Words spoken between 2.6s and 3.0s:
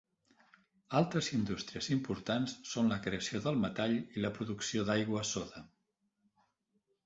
són la